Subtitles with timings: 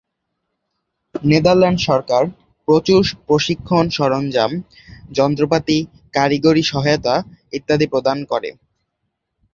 [1.15, 2.23] Netherland সরকার
[2.67, 4.51] প্রচুর প্রশিক্ষণ সরঞ্জাম,
[5.11, 5.77] যন্ত্রপাতি,
[6.13, 7.15] কারিগরি সহায়তা
[7.53, 8.49] ইত্যাদি প্রদান করে।